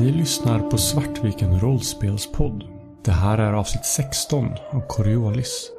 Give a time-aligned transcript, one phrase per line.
[0.00, 2.64] Ni lyssnar på Svartviken rollspelspodd.
[3.04, 5.70] Det här är avsnitt 16 av Coriolis.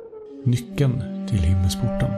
[0.45, 2.11] Nyckeln till himmelsporten.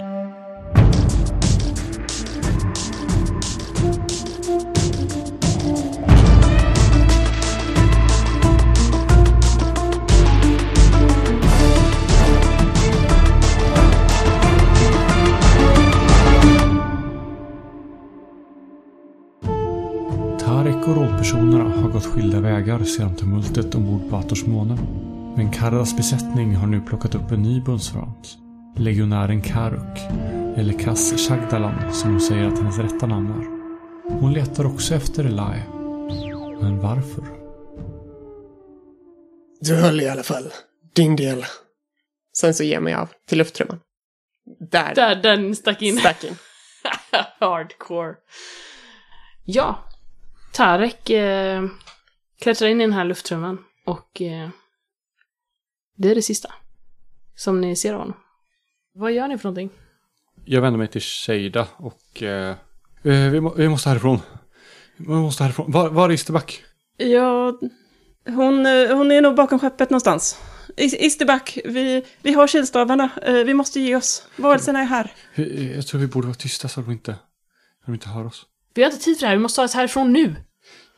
[22.14, 24.78] Skilda vägar sedan tumultet ombord på Ators måne.
[25.36, 28.38] Men Kardas besättning har nu plockat upp en ny bundsförvant.
[28.78, 30.00] Legionären Karuk,
[30.58, 33.45] eller Kas Shagdalan som hon säger att hennes rätta namn är.
[34.20, 35.59] Hon letar också efter Elai.
[36.62, 37.23] Men varför?
[39.61, 40.52] Du höll i alla fall.
[40.95, 41.45] Din del.
[42.38, 43.80] Sen så ger jag mig av till lufttrumman.
[44.72, 44.95] Där.
[44.95, 45.98] Där den stack in.
[45.98, 46.36] Stack in.
[47.39, 48.16] Hardcore.
[49.45, 49.80] Ja.
[50.52, 51.64] Tarek eh,
[52.44, 54.49] klättrar in i den här lufttrumman och eh,
[55.97, 56.53] det är det sista
[57.36, 58.17] som ni ser av honom.
[58.94, 59.69] Vad gör ni för någonting?
[60.45, 62.23] Jag vänder mig till Sheida och...
[62.23, 62.49] Eh,
[63.03, 64.19] eh, vi, må, vi måste härifrån.
[64.97, 65.71] Vi måste härifrån.
[65.71, 66.64] Var, var är Isterback?
[66.97, 67.59] Ja,
[68.25, 70.41] hon, eh, hon är nog bakom skeppet någonstans.
[70.77, 73.09] Is- Isterback, vi, vi har kilstavarna.
[73.21, 74.27] Eh, Vi måste ge oss.
[74.38, 75.11] Varelserna är här.
[75.75, 78.45] Jag tror vi borde vara tysta så att de inte, så de inte hör oss.
[78.73, 80.36] Vi har inte tid för det här, vi måste ta oss härifrån nu!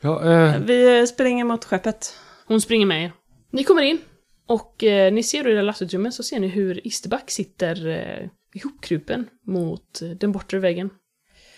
[0.00, 2.14] Ja, eh, Vi springer mot skeppet.
[2.46, 3.12] Hon springer med er.
[3.50, 3.98] Ni kommer in
[4.46, 8.28] och eh, ni ser då i det lastutrymmet så ser ni hur Isterback sitter eh,
[8.54, 10.90] ihopkrupen mot eh, den bortre väggen.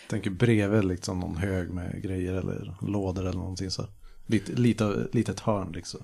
[0.08, 3.86] Tänker bredvid liksom någon hög med grejer eller lådor eller någonting så.
[4.26, 6.00] Lite, lite, litet hörn liksom.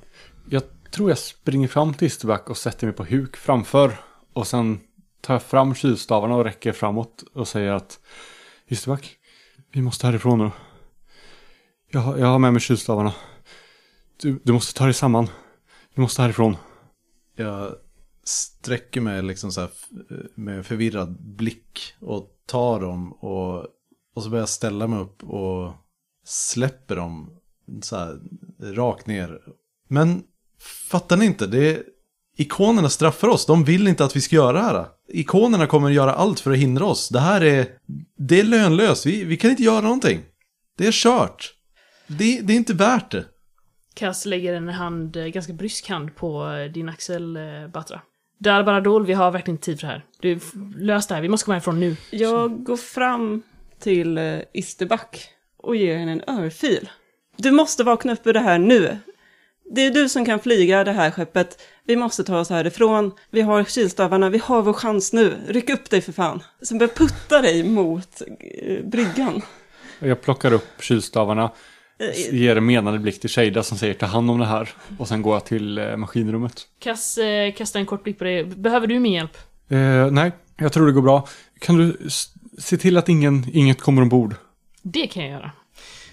[0.51, 3.93] jag tror jag springer fram till Isterback och sätter mig på huk framför.
[4.33, 4.81] Och sen
[5.21, 8.01] tar jag fram kylstavarna och räcker framåt och säger att
[8.67, 9.17] Isterback,
[9.73, 10.51] vi måste härifrån nu.
[11.95, 13.13] Jag, har- jag har med mig tjuvstavarna.
[14.23, 15.29] Du, du måste ta dig samman.
[15.95, 16.57] Du måste härifrån.
[17.37, 17.75] Jag
[18.25, 19.71] sträcker mig liksom så här
[20.35, 23.59] med förvirrad blick och tar dem och,
[24.15, 25.73] och så börjar jag ställa mig upp och
[26.27, 27.31] släpper dem
[27.83, 28.21] så här
[28.61, 29.39] rakt ner.
[29.89, 30.23] Men
[30.91, 31.47] fattar ni inte?
[31.47, 31.83] Det är,
[32.37, 33.47] ikonerna straffar oss.
[33.47, 34.87] De vill inte att vi ska göra det här.
[35.09, 37.09] Ikonerna kommer att göra allt för att hindra oss.
[37.09, 37.67] Det här är,
[38.19, 39.07] det är lönlöst.
[39.07, 40.21] Vi, vi kan inte göra någonting.
[40.77, 41.55] Det är kört.
[42.07, 43.25] Det, det är inte värt det.
[43.95, 48.01] Cass lägger en hand, eh, ganska brysk hand på eh, din axel, eh, Batra.
[48.39, 50.05] Dar Baradol, vi har verkligen inte tid för det här.
[50.21, 50.41] Du,
[50.77, 51.97] lös det här, vi måste komma härifrån nu.
[52.11, 53.43] Jag går fram
[53.79, 54.21] till
[54.53, 56.91] Isterback och ger henne en örfil.
[57.37, 58.99] Du måste vakna upp ur det här nu.
[59.75, 61.63] Det är du som kan flyga det här skeppet.
[61.85, 63.13] Vi måste ta oss härifrån.
[63.31, 65.35] Vi har kilstavarna, vi har vår chans nu.
[65.49, 66.43] Ryck upp dig för fan.
[66.63, 68.23] Sen börjar putta dig mot
[68.85, 69.43] bryggan.
[69.99, 71.51] Jag plockar upp kylstavarna.
[71.99, 74.69] Eh, Ger en menande blick till Sheida som säger ta hand om det här.
[74.99, 76.69] Och sen går jag till eh, maskinrummet.
[76.79, 78.45] Cass eh, kastar en kort blick på dig.
[78.45, 79.37] Behöver du min hjälp?
[79.69, 81.29] Eh, nej, jag tror det går bra.
[81.59, 82.09] Kan du
[82.59, 84.35] se till att ingen, inget kommer ombord?
[84.83, 85.51] Det kan jag göra.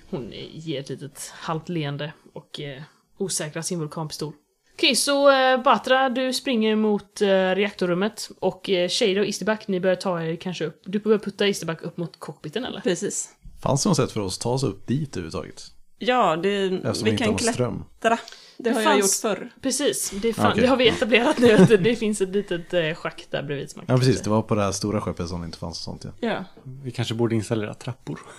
[0.10, 2.82] Hon eh, ger ett litet halvt leende och eh,
[3.18, 4.34] osäkrar sin vulkanpistol.
[4.74, 9.80] Okej, så eh, Batra, du springer mot eh, reaktorrummet och eh, Shada och Isterback, ni
[9.80, 10.82] börjar ta er kanske upp.
[10.86, 12.80] Du börjar putta Isterback upp mot cockpiten eller?
[12.82, 13.30] Precis.
[13.62, 15.64] Fanns det något sätt för oss att ta oss upp dit överhuvudtaget?
[15.98, 17.84] Ja, det, Eftersom vi kan någon ström.
[18.02, 18.18] klättra.
[18.58, 19.50] Det har Det jag gjort förr.
[19.62, 20.62] Precis, det, fan, Okej.
[20.62, 21.52] det har vi etablerat nu.
[21.52, 24.22] att det- finns ett litet eh, schakt där bredvid som Ja, precis.
[24.22, 26.06] Det var på det här stora skeppet som det inte fanns sånt.
[26.06, 26.12] Ja.
[26.30, 26.46] Ja.
[26.84, 28.20] Vi kanske borde installera trappor.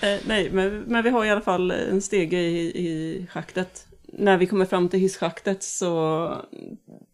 [0.00, 3.86] Eh, nej, men, men vi har i alla fall en stege i, i schaktet.
[4.12, 6.30] När vi kommer fram till hisschaktet så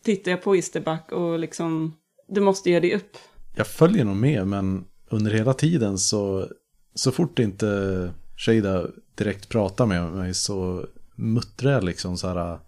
[0.04, 1.96] tittar jag på Isterback och liksom,
[2.28, 3.16] du måste ge dig upp.
[3.56, 6.48] Jag följer nog med, men under hela tiden så,
[6.94, 12.58] så fort inte Shada direkt pratar med mig så muttrar jag liksom så här.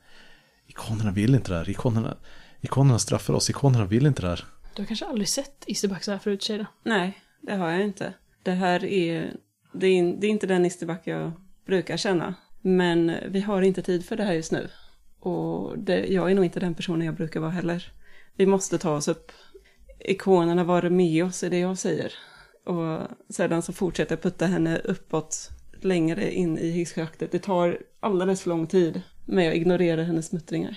[0.67, 2.17] Ikonerna vill inte det här, ikonerna,
[2.61, 4.45] ikonerna straffar oss, ikonerna vill inte det här.
[4.75, 6.67] Du har kanske aldrig sett Isterback så här förut, Shada?
[6.83, 8.15] Nej, det har jag inte.
[8.43, 9.37] Det här är,
[9.73, 11.33] det är, det är inte den Isterback jag
[11.67, 12.35] brukar känna.
[12.61, 14.69] Men vi har inte tid för det här just nu.
[15.21, 17.93] Och det, jag är nog inte den personen jag brukar vara heller.
[18.37, 19.33] Vi måste ta oss upp.
[19.99, 22.13] Ikonerna var med oss, är det jag säger.
[22.65, 25.51] Och sedan så fortsätter jag putta henne uppåt
[25.81, 27.33] längre in i hisschaktet.
[27.33, 29.03] Det tar alldeles för lång tid.
[29.25, 30.77] Men jag ignorerar hennes muttringar.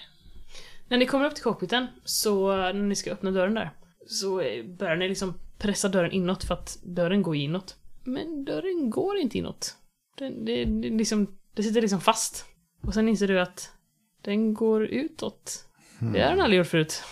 [0.88, 3.72] När ni kommer upp till cockpiten, så när ni ska öppna dörren där,
[4.08, 4.38] så
[4.78, 7.76] börjar ni liksom pressa dörren inåt för att dörren går inåt.
[8.04, 9.76] Men dörren går inte inåt.
[10.18, 12.46] Den, det, det, liksom, det sitter liksom fast.
[12.82, 13.72] Och sen inser du att
[14.22, 15.66] den går utåt.
[16.14, 17.04] Det har den aldrig gjort förut.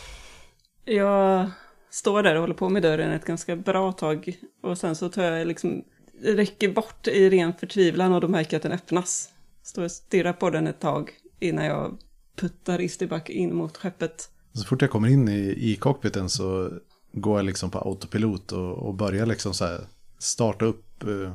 [0.85, 1.51] Jag
[1.93, 4.37] står där och håller på med dörren ett ganska bra tag.
[4.63, 5.83] Och sen så tar jag liksom,
[6.23, 9.29] räcker bort i ren förtvivlan och då märker jag att den öppnas.
[9.63, 11.97] Står och stirrar på den ett tag innan jag
[12.35, 14.29] puttar Isterback in mot skeppet.
[14.53, 16.71] Så fort jag kommer in i, i cockpiten så
[17.11, 19.79] går jag liksom på autopilot och, och börjar liksom så här
[20.17, 21.33] starta upp eh,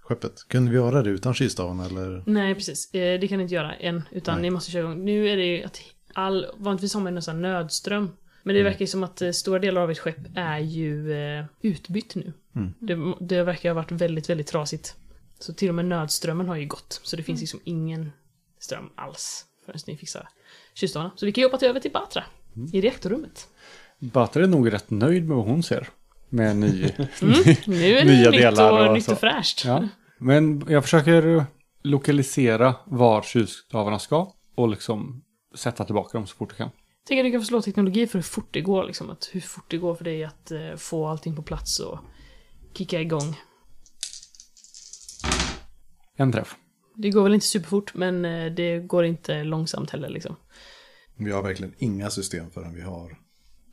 [0.00, 0.44] skeppet.
[0.48, 2.22] Kunde vi göra det utan kylstaven eller?
[2.26, 2.94] Nej, precis.
[2.94, 4.42] Eh, Det kan ni inte göra än, utan Nej.
[4.42, 5.04] ni måste köra igång.
[5.04, 5.80] Nu är det ju att
[6.14, 8.08] all, vanligtvis har man en sån här nödström.
[8.42, 8.70] Men det Mm.
[8.72, 12.32] verkar ju som att eh, stora delar av ett skepp är ju eh, utbytt nu.
[12.56, 12.72] Mm.
[12.78, 14.94] Det, det verkar ha varit väldigt, väldigt trasigt.
[15.38, 17.00] Så till och med nödströmmen har ju gått.
[17.02, 17.26] Så det Mm.
[17.26, 18.12] finns liksom ingen
[18.58, 20.28] ström alls förrän ni fixar
[20.74, 21.10] kylstavarna.
[21.16, 22.24] Så vi kan jobba till över till Batra.
[22.56, 22.70] Mm.
[22.72, 23.48] I reaktorrummet.
[23.98, 25.88] Batra är nog rätt nöjd med vad hon ser.
[26.28, 26.68] Med ny...
[27.22, 27.34] Mm.
[27.66, 29.12] Nu är det Nya nytt, delar och, och nytt så.
[29.12, 29.64] och fräscht.
[29.64, 29.88] Ja.
[30.18, 31.44] Men jag försöker
[31.82, 35.22] lokalisera var kylstavarna ska och liksom
[35.54, 36.70] sätta tillbaka dem så fort jag kan.
[37.10, 38.84] Tänk att du kan få slå teknologi för hur fort det går.
[38.84, 39.10] Liksom.
[39.10, 41.98] Att hur fort det går för dig att eh, få allting på plats och
[42.74, 43.36] kicka igång.
[46.16, 46.56] En träff.
[46.94, 50.36] Det går väl inte superfort, men eh, det går inte långsamt heller liksom.
[51.16, 53.18] Vi har verkligen inga system förrän vi har.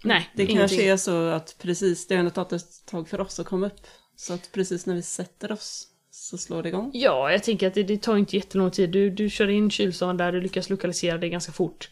[0.04, 0.58] Nej, Det ingenting.
[0.58, 3.68] kanske är så att precis, det har ändå tagit ett tag för oss att komma
[3.68, 3.88] upp.
[4.16, 6.92] Så att precis när vi sätter oss så slår det igång.
[6.94, 8.90] Ja, jag tänker att det, det tar inte jättelång tid.
[8.90, 11.90] Du, du kör in kylstaven där, du lyckas lokalisera det ganska fort.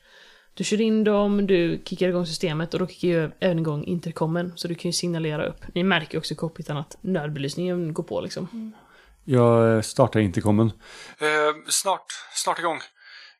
[0.57, 4.54] Du kör in dem, du kickar igång systemet och då kickar ju även igång intercomen.
[4.56, 5.63] Så du kan ju signalera upp.
[5.74, 8.74] Ni märker också i cockpiten att nödbelysningen går på liksom.
[9.24, 10.72] Jag eh, startar intercomen.
[11.19, 11.28] Eh,
[11.68, 12.80] snart, snart igång.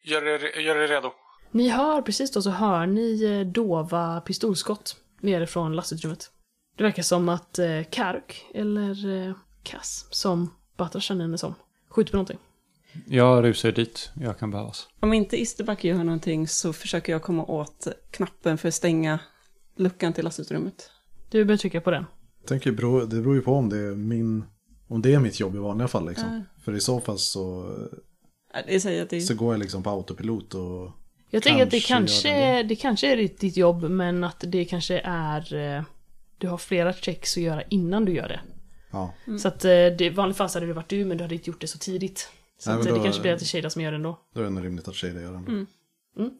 [0.04, 1.12] Gör er, gör er redo.
[1.52, 6.32] Ni hör precis då så hör ni eh, dova pistolskott nerifrån lastutrymmet.
[6.78, 11.56] Det verkar som att eh, Karuk, eller eh, Kass, som Batra känner henne som,
[11.90, 12.40] skjuter på någonting.
[13.08, 14.10] Jag rusar dit.
[14.22, 14.88] Jag kan behövas.
[15.00, 19.20] Om inte Isterback gör någonting så försöker jag komma åt knappen för att stänga
[19.78, 20.90] luckan till lastutrymmet.
[21.30, 22.06] Du börjar trycka på den.
[22.42, 22.72] Jag tänker
[23.08, 24.44] det beror ju på om det är min.
[24.88, 26.34] Om det är mitt jobb i vanliga fall liksom.
[26.34, 26.62] Ja.
[26.64, 27.76] För i så fall så,
[28.54, 30.92] Ja, Det säger att det så går jag liksom på autopilot och
[31.30, 34.66] Jag tänker att det Kanske det det kanske är ditt, ditt jobb, men att det
[34.66, 35.54] kanske är...
[35.78, 35.84] eh,
[36.38, 38.40] Du har flera checks att göra innan du gör det.
[38.92, 39.14] ja.
[39.40, 41.36] Så att eh, det, i vanligt fall så hade det varit du, men du hade
[41.36, 42.30] inte gjort det så tidigt.
[42.58, 44.20] Så Nej, det kanske blir att det är Shada som gör det ändå.
[44.34, 45.48] Då är det nog rimligt att Shada gör den.
[45.48, 45.68] Mm.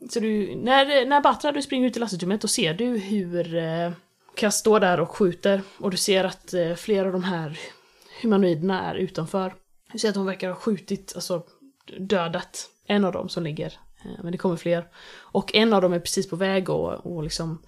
[0.10, 3.92] Så du, när, när Batra du springer ut i lastutrymmet då ser du hur eh,
[4.36, 7.60] Kass står där och skjuter och du ser att eh, flera av de här
[8.22, 9.56] humanoiderna är utanför.
[9.92, 11.44] Du ser att de verkar ha skjutit, alltså
[12.00, 13.74] dödat en av dem som ligger.
[14.06, 14.88] Eh, men det kommer fler.
[15.18, 17.62] Och en av dem är precis på väg att och liksom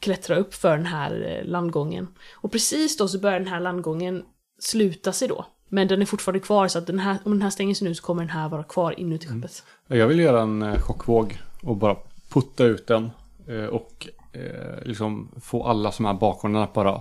[0.00, 2.08] klättra upp för den här eh, landgången.
[2.32, 4.24] Och precis då så börjar den här landgången
[4.58, 5.46] sluta sig då.
[5.72, 7.94] Men den är fortfarande kvar så att den här, om den här stänger sig nu
[7.94, 9.62] så kommer den här vara kvar inuti skeppet.
[9.86, 11.96] Jag vill göra en eh, chockvåg och bara
[12.28, 13.10] putta ut den.
[13.48, 17.00] eh, Och eh, liksom få alla som är bakom den att bara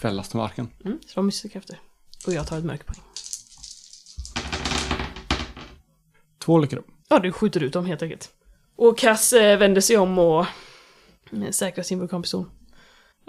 [0.00, 0.68] fällas till marken.
[0.84, 1.78] Mm, slå krafter.
[2.26, 3.00] Och jag tar ett mörkerpoäng.
[6.44, 6.86] Två upp.
[7.08, 8.30] Ja, du skjuter ut dem helt enkelt.
[8.76, 10.46] Och Cass eh, vänder sig om och
[11.32, 12.44] eh, säkrar sin vulkanpistol.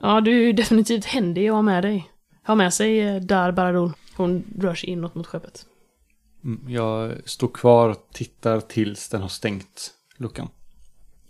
[0.02, 2.12] Ja, du är definitivt händig att ha med dig.
[2.48, 3.94] Ha med sig eh, Dar Baradol.
[4.16, 5.66] Hon rör sig inåt mot skeppet.
[6.44, 10.50] Mm, Jag står kvar och tittar tills den har stängt luckan.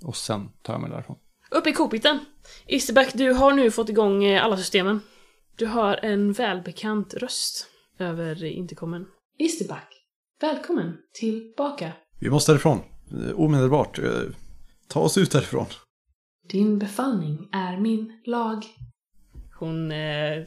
[0.04, 1.18] Och sen tar jag mig därifrån.
[1.52, 2.20] Uppe i kokpiten.
[2.68, 5.02] Isterback, du har nu fått igång eh, alla systemen.
[5.56, 7.68] Du hör en välbekant röst
[8.00, 9.06] över intercomen.
[9.40, 9.88] Isterback,
[10.42, 11.92] välkommen tillbaka.
[12.20, 12.80] Vi måste därifrån.
[13.12, 14.00] Eh, Omedelbart.
[14.00, 14.22] Eh,
[14.88, 15.66] Ta oss ut därifrån.
[16.50, 18.64] Din befallning är min lag.
[19.60, 19.92] Hon...
[19.92, 20.44] Eh,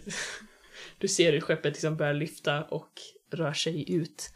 [0.99, 2.91] du ser hur skeppet liksom börjar lyfta och
[3.33, 4.31] rör sig ut.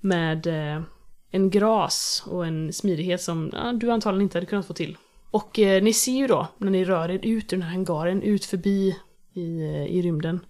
[0.00, 0.82] Med eh,
[1.30, 4.96] en gras och en smidighet som ja, du antagligen inte hade kunnat få till.
[5.30, 8.22] Och eh, ni ser ju då, när ni rör er ut ur den här hangaren,
[8.22, 8.96] ut förbi
[9.32, 10.40] i, eh, i rymden,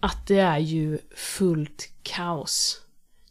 [0.00, 2.82] att det är ju fullt kaos.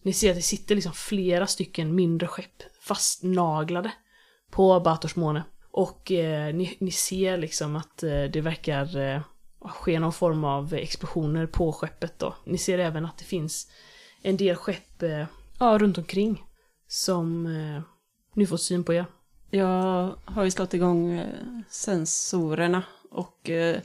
[0.02, 3.92] Ni ser att det sitter liksom flera stycken mindre skepp fastnaglade
[4.52, 5.44] på Bators måne.
[5.72, 9.22] Och eh, ni, ni ser liksom att eh, det verkar eh,
[9.62, 12.36] ske någon form av explosioner på skeppet då.
[12.46, 13.68] Ni ser även att det finns
[14.22, 15.26] en del skepp eh,
[15.60, 16.44] ja, runt omkring
[16.88, 17.82] som eh,
[18.34, 19.06] nu får syn på er.
[19.50, 21.28] Jag har ju slått igång eh,
[21.70, 23.78] sensorerna och eh,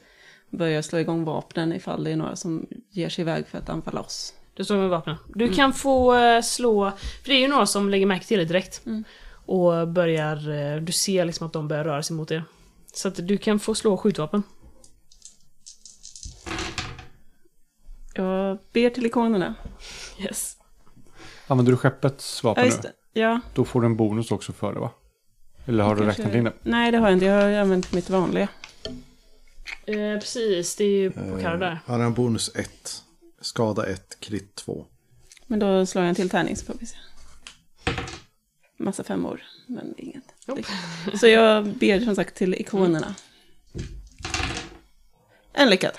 [0.50, 4.00] börjar slå igång vapnen ifall det är några som ger sig iväg för att anfalla
[4.00, 4.34] oss.
[4.54, 5.16] Du står med vapnen.
[5.34, 6.90] Du kan få eh, slå,
[7.22, 8.86] för det är ju några som lägger märke till det direkt.
[8.86, 9.04] Mm.
[9.46, 12.44] Och börjar, du ser liksom att de börjar röra sig mot er.
[12.92, 14.42] Så att du kan få slå skjutvapen.
[18.16, 19.54] Jag ber till ikonerna.
[20.18, 20.56] Yes.
[21.46, 22.88] Använder du skeppets Ja, vapen just nu?
[23.12, 23.20] det.
[23.20, 24.90] Ja, Då får du en bonus också för det va?
[25.66, 26.52] Eller har du kanske- räknat in det?
[26.62, 27.26] Nej, det har jag inte.
[27.26, 28.48] Jag har använt mitt vanliga.
[29.86, 31.80] Eh, precis, det är ju på Karo där.
[31.86, 33.02] Han har en bonus 1.
[33.40, 34.86] Skada 1, krit 2.
[35.46, 36.96] Men då slår jag en till tärning så får vi se.
[38.78, 40.24] massa femmor, men inget.
[40.46, 40.62] Nope.
[41.14, 43.14] Så jag ber som sagt till ikonerna.
[45.52, 45.92] En lyckad.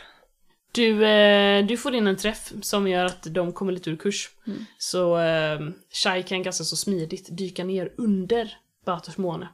[0.77, 4.29] Du, eh, du får in en träff som gör att de kommer lite ur kurs.
[4.77, 9.49] Så eh, Shai kan ganska så smidigt dyka ner under Bators måne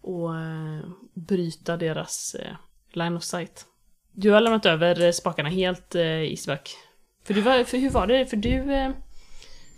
[0.00, 0.80] och eh,
[1.14, 2.56] bryta deras eh,
[2.92, 3.66] line of sight.
[4.12, 6.70] Du har lämnat över spakarna helt, eh, Isbak.
[7.24, 8.26] För, du var, för hur var det?
[8.26, 8.92] För du,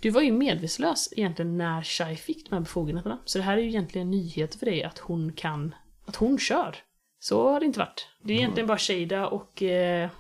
[0.01, 3.19] du var ju medvetslös egentligen när Shai fick de här befogenheterna.
[3.25, 5.75] Så det här är ju egentligen nyheter för dig att hon kan,
[6.07, 6.77] att hon kör.
[7.21, 8.09] Så har det inte varit.
[8.23, 10.11] Det är egentligen bara Shada och eh,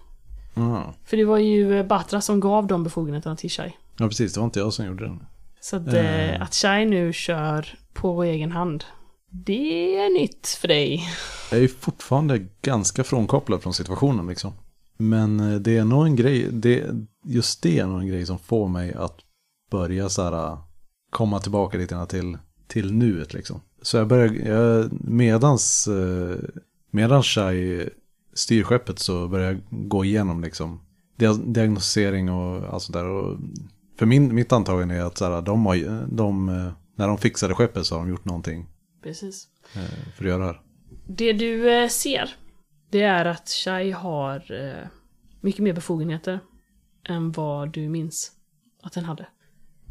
[0.58, 0.94] Ja.
[1.04, 3.72] för det var ju Batra som gav de befogenheterna till Shai.
[3.98, 4.32] ja, precis.
[4.34, 5.22] Det var inte jag som gjorde den.
[5.60, 6.42] Så att, eh, Eh.
[6.42, 8.84] att Shai nu kör på egen hand,
[9.30, 11.08] det är nytt för dig.
[11.50, 14.52] Jag är ju fortfarande ganska frånkopplad från situationen liksom.
[14.96, 16.84] Men eh, det är nog en grej, det,
[17.24, 19.16] just det är nog en grej som får mig att
[19.70, 20.56] börja så här
[21.10, 23.60] komma tillbaka lite grann till, till nuet liksom.
[23.82, 26.36] Så jag börjar, jag, medans, eh,
[26.90, 27.88] medans Shai
[28.38, 30.80] styr skeppet så börjar jag gå igenom liksom
[31.16, 33.04] dia- diagnostisering och allt sånt där.
[33.04, 33.38] Och
[33.98, 37.54] för min, mitt antagande är att så här, de har, de, eh, när de fixade
[37.54, 38.66] skeppet så har de gjort någonting
[39.02, 39.48] Precis.
[39.74, 40.60] eh, för att göra det här.
[41.06, 42.36] Det du eh, ser,
[42.90, 44.42] det är att Shai har
[45.40, 46.40] mycket mer befogenheter
[47.08, 48.32] än vad du minns
[48.82, 49.26] att den hade.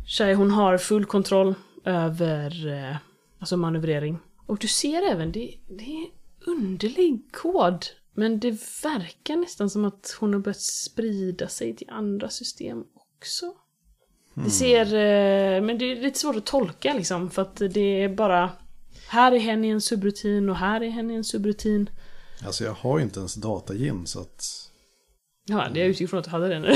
[0.05, 2.67] Shai, hon har full kontroll över
[3.39, 4.17] alltså manövrering.
[4.45, 6.07] Och du ser även, det, det är
[6.47, 7.85] underlig kod.
[8.19, 8.51] Men det
[8.83, 13.53] verkar nästan som att hon har börjat sprida sig till andra system också.
[14.33, 18.09] Det ser, eh, men det är lite svårt att tolka liksom, för att det är
[18.09, 18.51] bara
[19.07, 21.89] här är hen i en subrutin och här är hen i en subrutin.
[22.45, 24.45] Alltså jag har ju inte ens datagym så att...
[25.45, 26.75] Ja, det är utgick från att du hade det nu.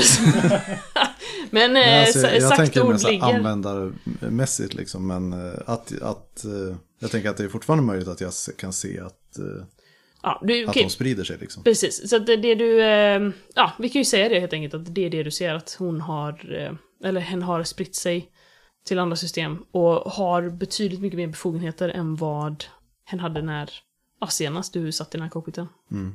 [1.50, 3.36] men Nej, eh, alltså, jag sagt tänker ord ligger.
[3.36, 5.06] användarmässigt liksom.
[5.06, 6.44] Men eh, att, att
[6.98, 9.38] jag tänker att det är fortfarande möjligt att jag kan se att,
[10.22, 11.64] Ja, du, att de sprider sig liksom.
[11.64, 12.82] Precis, så det, det du...
[12.82, 15.54] Eh, ja, vi kan ju säga det helt enkelt, att det är det du ser
[15.54, 16.54] att hon har...
[16.54, 16.72] Eh,
[17.08, 18.28] eller hen har spritt sig
[18.86, 22.64] till andra system och har betydligt mycket mer befogenheter än vad
[23.04, 23.70] hen hade när...
[24.20, 25.68] Ja, senast du satt i den här cockpiten.
[25.90, 26.14] Mm.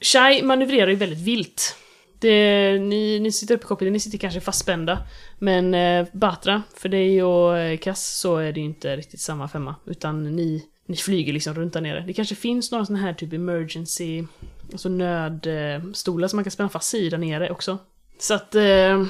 [0.00, 1.76] Shai manövrerar ju väldigt vilt.
[2.20, 5.06] Det, ni, ni sitter uppe i cockpiten, ni sitter kanske fastspända.
[5.38, 9.48] Men eh, Batra, för dig och eh, Kass så är det ju inte riktigt samma
[9.48, 9.74] femma.
[9.86, 12.04] Utan ni, ni flyger liksom runt där nere.
[12.06, 14.24] Det kanske finns några sådana här typ emergency,
[14.72, 17.78] alltså nödstolar som man kan spänna fast sig i där nere också.
[18.18, 19.04] Så att eh,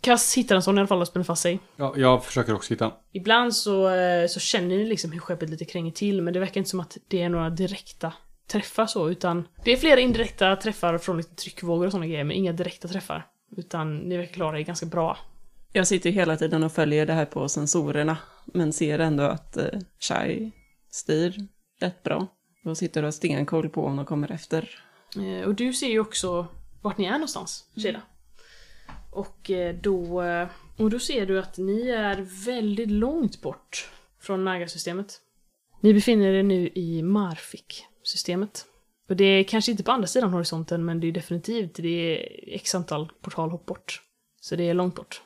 [0.00, 1.60] Kass hittar en sån i alla fall och spänner fast sig.
[1.76, 2.92] Ja, jag försöker också hitta.
[3.12, 6.58] Ibland så, eh, så känner ni liksom hur skeppet lite kränger till, men det verkar
[6.58, 8.12] inte som att det är några direkta
[8.46, 12.36] träffar så, utan det är flera indirekta träffar från lite tryckvågor och sådana grejer, men
[12.36, 13.26] inga direkta träffar.
[13.56, 15.18] Utan ni verkar klara er ganska bra.
[15.72, 19.56] Jag sitter ju hela tiden och följer det här på sensorerna, men ser ändå att
[19.56, 19.64] eh,
[20.00, 20.50] Shai
[20.90, 21.48] styr
[21.80, 22.26] rätt bra.
[22.64, 24.82] Och sitter och har stenkoll på om de kommer efter.
[25.16, 26.46] Eh, och du ser ju också
[26.82, 28.02] vart ni är någonstans, Shida.
[29.10, 33.90] Och eh, då, eh, och då ser du att ni är väldigt långt bort
[34.20, 35.20] från Naga-systemet.
[35.80, 38.66] Ni befinner er nu i Marfik-systemet.
[39.08, 42.54] Och det är kanske inte på andra sidan horisonten, men det är definitivt det är
[42.54, 44.02] x antal portalhopp bort.
[44.40, 45.22] Så det är långt bort.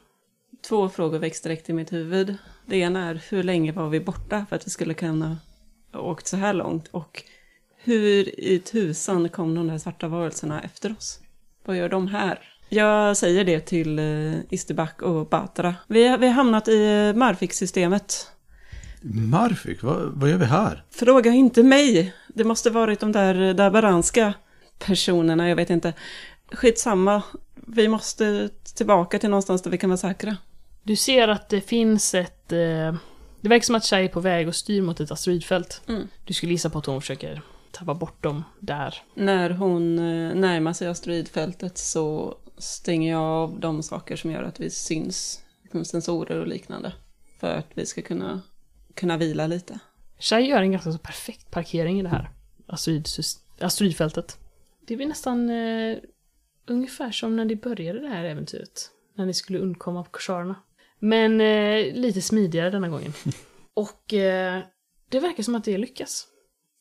[0.69, 2.37] Två frågor väcks direkt i mitt huvud.
[2.67, 5.37] Det ena är hur länge var vi borta för att vi skulle kunna
[5.95, 6.89] åkt så här långt?
[6.89, 7.23] Och
[7.85, 11.21] hur i tusan kom de där svarta varelserna efter oss?
[11.65, 12.39] Vad gör de här?
[12.69, 15.75] Jag säger det till uh, Isterback och Batra.
[15.87, 18.27] Vi, har- vi har hamnat i uh, Marfik-systemet.
[19.03, 20.85] Marfik, vad, vad gör vi här?
[20.91, 22.15] Fråga inte mig.
[22.29, 24.35] Det måste varit de där eh, dabaranska
[24.79, 25.93] personerna, jag vet inte.
[26.53, 27.23] Skitsamma.
[27.55, 30.37] Vi måste tillbaka till någonstans där vi kan vara säkra.
[30.83, 32.53] Du ser att det finns ett...
[32.53, 32.95] Eh,
[33.43, 35.83] det verkar som att Shai är på väg och styr mot ett asteroidfält.
[35.89, 36.09] Mm.
[36.25, 39.03] Du skulle gissa på att hon försöker tappa bort dem där.
[39.15, 44.61] När hon eh, närmar sig asteroidfältet så stänger jag av de saker som gör att
[44.61, 45.45] vi syns.
[45.71, 46.93] Som sensorer och liknande.
[47.41, 48.41] För att vi ska kunna,
[48.95, 49.79] kunna vila lite.
[50.19, 52.31] Shai gör en ganska så perfekt parkering i det här
[53.61, 54.39] asteroidfältet.
[54.87, 55.99] Det blir nästan eh,
[56.67, 58.91] ungefär som när ni började det här äventyret.
[59.15, 60.55] När ni skulle undkomma på korsarerna.
[61.05, 63.13] Men eh, lite smidigare denna gången.
[63.75, 64.63] Och eh,
[65.09, 66.27] det verkar som att det lyckas.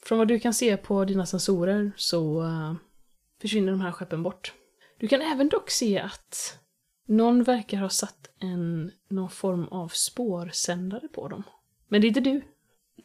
[0.04, 2.74] Från vad du kan se på dina sensorer så eh,
[3.42, 4.54] försvinner de här skeppen bort.
[5.00, 6.60] Du kan även dock se att
[7.08, 11.44] någon verkar ha satt en, någon form av spårsändare på dem.
[11.88, 12.42] Men det är inte du.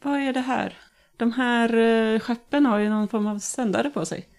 [0.01, 0.77] Vad är det här?
[1.17, 4.29] De här eh, skeppen har ju någon form av sändare på sig.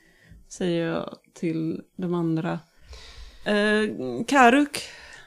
[0.49, 2.61] Säger jag till de andra.
[3.45, 3.85] Eh,
[4.27, 4.83] Karuk,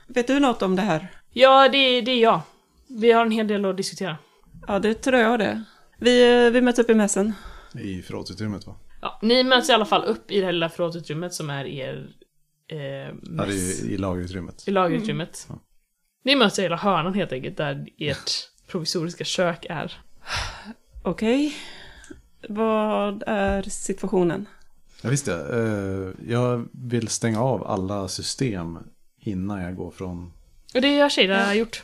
[0.07, 1.20] vet du något om det här?
[1.33, 2.41] Ja, det, det är jag.
[2.87, 4.17] Vi har en hel del att diskutera.
[4.67, 5.63] Ja, det tror jag det.
[5.97, 7.33] Vi, eh, vi möts upp i mässen.
[7.79, 8.75] I förrådsutrymmet va?
[9.01, 12.07] Ja, ni möts i alla fall upp i det här lilla förrådsutrymmet som är er...
[12.67, 14.63] Eh, Ja, det är mäss- i lagerutrymmet.
[14.67, 15.45] I lagerutrymmet.
[15.49, 15.61] Mm.
[16.23, 18.31] Ni möts i hela hörnan helt enkelt, där ert
[18.67, 20.01] provisoriska kök är.
[21.03, 21.55] Okej.
[22.49, 24.45] Vad är situationen?
[25.01, 25.33] Ja, visst det.
[25.33, 28.79] Eh, jag vill stänga av alla system
[29.19, 30.33] innan jag går från...
[30.75, 31.83] Och det har Shada gjort.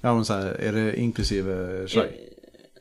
[0.00, 2.08] Ja, men så här, är det inklusive Shai?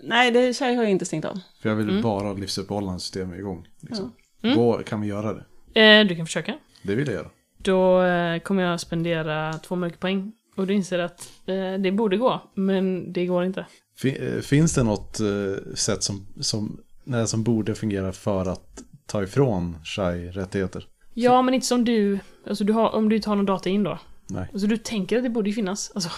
[0.03, 1.39] Nej, det tjej har jag inte stängt av.
[1.61, 2.01] För jag vill Mm.
[2.01, 3.67] bara ha livsuppehållande system igång.
[3.81, 4.13] Liksom.
[4.43, 4.57] Mm.
[4.57, 5.33] Går, kan vi göra
[5.73, 5.81] det?
[5.81, 6.53] Eh, du kan försöka.
[6.81, 7.29] Det vill jag göra.
[7.57, 10.31] Då eh, kommer jag spendera två mörkerpoäng.
[10.55, 13.65] Och du inser att eh, det borde gå, men det går inte.
[13.97, 18.83] Fin, eh, finns det något eh, sätt som, som, nej, som borde fungera för att
[19.05, 20.85] ta ifrån Shai rättigheter?
[21.13, 22.19] Ja, men inte som du...
[22.47, 23.99] Alltså du har, om du tar någon data in då.
[24.29, 24.49] Nej.
[24.53, 25.91] Alltså du tänker att det borde ju finnas.
[25.95, 26.09] Alltså,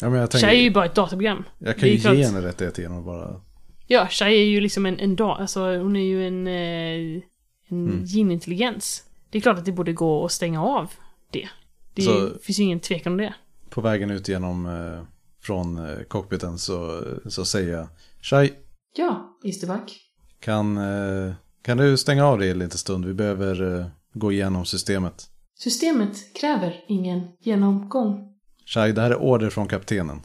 [0.00, 1.44] Ja, men jag, tänker, är ju bara ett dataprogram.
[1.58, 3.40] jag kan ju ge henne rättigheter genom att bara...
[3.86, 7.22] Ja, Shai är ju liksom en, en dag, alltså hon är ju en, eh,
[7.68, 8.04] en Mm.
[8.04, 9.02] yin-intelligens.
[9.30, 10.90] Det är klart att det borde gå att stänga av
[11.32, 11.48] det.
[11.94, 13.34] Det Så- finns ju ingen tvekan om det.
[13.70, 15.02] På vägen ut genom eh,
[15.42, 17.88] från eh, cockpiten så, så säger jag
[18.22, 18.52] Shai,
[18.96, 20.00] Ja, Isterback.
[20.40, 20.78] kan,
[21.62, 23.04] kan du stänga av det en liten stund?
[23.04, 25.30] Vi behöver eh, gå igenom systemet.
[25.58, 28.32] Systemet kräver ingen genomgång.
[28.66, 30.20] Shai, det här är order från kaptenen.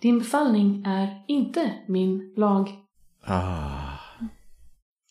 [0.00, 2.68] Din befallning är inte min lag.
[3.24, 3.80] Ah.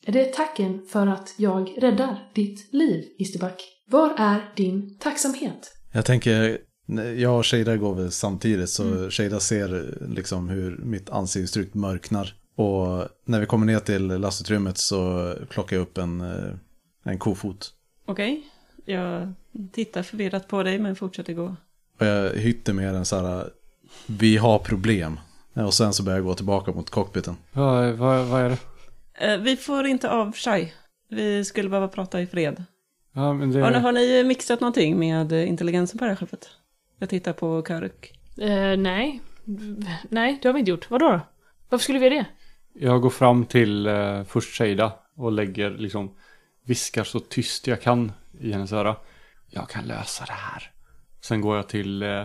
[0.05, 3.61] Är det tacken för att jag räddar ditt liv, Isterback?
[3.87, 5.71] Var är din tacksamhet?
[5.93, 6.57] Jag tänker,
[7.17, 9.11] jag och Shada går väl samtidigt så Mm.
[9.11, 12.33] Shada ser liksom hur mitt ansiktsuttryck mörknar.
[12.55, 16.53] Och när vi kommer ner till lastutrymmet så plockar jag upp en, eh,
[17.03, 17.73] en kofot.
[18.05, 18.43] Okej.
[18.89, 19.33] Jag
[19.71, 21.55] tittar förvirrat på dig men fortsätter gå.
[21.99, 23.49] Och jag hytter med den så här,
[24.05, 25.19] vi har problem.
[25.53, 27.35] Och sen så börjar jag gå tillbaka mot cockpiten.
[27.53, 28.57] Vad, vad, vad är det?
[29.25, 30.73] Eh, vi får inte av Shai.
[31.09, 32.63] Vi skulle behöva prata i fred.
[33.13, 33.61] Ja, men det...
[33.61, 36.49] Har, ni, har ni mixat någonting med intelligensen på det här skeppet?
[36.99, 38.13] Jag tittar på Karuk.
[38.37, 39.21] Eh, nej.
[40.09, 40.89] Nej, det har vi inte gjort.
[40.89, 41.21] Vadå då?
[41.69, 42.25] Varför skulle vi göra det?
[42.73, 46.15] Jag går fram till eh, först Shada och lägger liksom
[46.69, 48.95] viskar så tyst jag kan i hennes öra.
[49.49, 50.71] Jag kan lösa det här.
[51.21, 52.23] Sen går jag till, eh,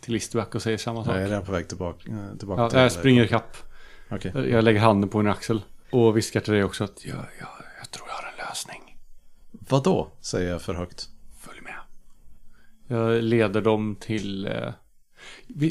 [0.00, 1.14] till Eastback och säger samma sak.
[1.14, 2.10] Jag är redan på väg tillbaka.
[2.10, 3.56] eh, tillbaka Ja, till, jag springer ikapp.
[4.10, 4.32] Okej.
[4.50, 5.62] Jag lägger handen på en axel.
[5.90, 7.48] Och viskar till dig också att jag, jag,
[7.80, 8.98] jag tror jag har en lösning.
[9.52, 10.10] Vadå?
[10.20, 11.08] Säger jag för högt.
[11.40, 11.74] Följ med.
[12.98, 14.46] Jag leder dem till...
[14.46, 14.72] Eh,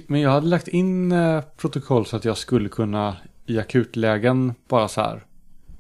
[0.08, 4.88] men jag hade lagt in eh, protokoll så att jag skulle kunna i akutlägen bara
[4.88, 5.26] så här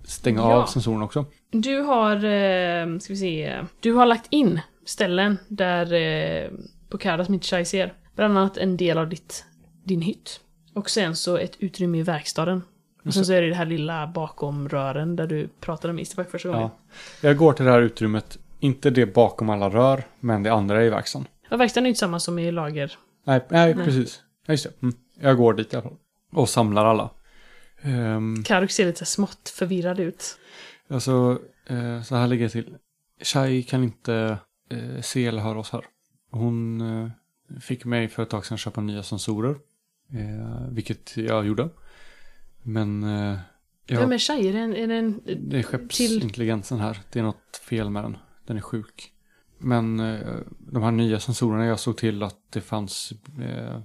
[0.03, 0.53] stänga Ja.
[0.53, 1.25] av sensorn också.
[1.53, 6.49] Du har, eh, ska vi se, du har lagt in ställen där eh,
[7.29, 7.93] inte Shai ser.
[8.15, 9.45] Bland annat en del av ditt,
[9.83, 10.39] din hytt.
[10.73, 12.61] Och sen så ett utrymme i verkstaden.
[13.05, 16.31] Och sen så är det det här lilla bakom rören där du pratade med Isterback
[16.31, 16.61] första gången.
[16.61, 17.27] Ja.
[17.27, 18.37] Jag går till det här utrymmet.
[18.59, 21.27] Inte det bakom alla rör, men det andra är i verkstaden.
[21.49, 22.97] Ja, verkstaden är ju inte samma som i lager.
[23.23, 23.85] Nej, nej, Nej.
[23.85, 24.21] precis.
[24.45, 24.81] Ja, just det.
[24.81, 24.95] Mm.
[25.19, 25.97] Jag går dit i alla fall.
[26.31, 27.09] Och samlar alla.
[27.83, 30.37] Um, Karuk ser lite smått förvirrad ut.
[30.93, 32.77] Alltså, eh, så här ligger det till.
[33.21, 34.37] Shai kan inte
[34.69, 35.85] eh, se eller höra oss här.
[36.31, 37.09] Hon eh,
[37.59, 39.55] fick mig för ett tag sedan köpa nya sensorer.
[40.13, 41.69] Eh, vilket jag gjorde.
[42.63, 43.39] Men eh,
[43.85, 44.47] jag, Vem är Shai?
[44.47, 44.75] Är det en...
[44.75, 46.99] Är det en det är skeppsintelligensen här.
[47.11, 48.17] Det är något fel med den.
[48.45, 49.13] Den är sjuk.
[49.57, 53.81] Men eh, de här nya sensorerna, jag såg till att det fanns eh,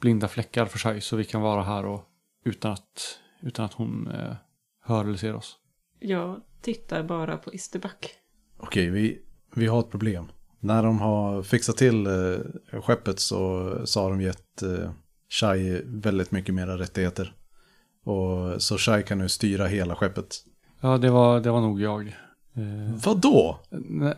[0.00, 1.00] blinda fläckar för sig.
[1.00, 2.04] Så vi kan vara här och
[2.44, 4.34] utan att, utan att hon eh,
[4.82, 5.58] hör eller ser oss.
[5.98, 8.10] Jag tittar bara på Isterback.
[8.58, 9.18] Okej, vi,
[9.54, 10.26] vi har ett problem.
[10.60, 14.90] När de har fixat till eh, skeppet så, så har de gett eh,
[15.30, 17.32] Shai väldigt mycket mera rättigheter.
[18.04, 20.36] Och, så Shai kan nu styra hela skeppet.
[20.80, 22.06] Ja, det var, det var nog jag.
[22.54, 23.58] Eh, Vadå?